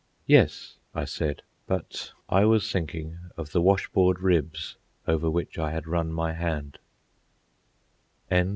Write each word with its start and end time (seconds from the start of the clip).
"Yes," 0.25 0.79
I 0.95 1.05
said, 1.05 1.43
but 1.67 2.11
I 2.27 2.43
was 2.43 2.71
thinking 2.71 3.19
of 3.37 3.51
the 3.51 3.61
wash 3.61 3.87
board 3.89 4.19
ribs 4.19 4.75
over 5.07 5.29
which 5.29 5.59
I 5.59 5.69
had 5.69 5.85
run 5.85 6.11
my 6.11 6.33
hand. 6.33 6.79